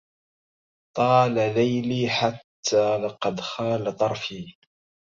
طال 0.97 1.33
ليلي 1.33 2.09
حتى 2.09 2.97
لقد 2.97 3.39
خال 3.39 3.95
طرفي 3.95 4.57